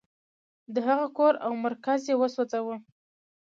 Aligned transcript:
د 0.73 0.75
هغه 0.87 1.07
کور 1.17 1.33
او 1.45 1.51
مرکز 1.65 1.99
یې 2.09 2.15
وسوځاوه. 2.17 2.75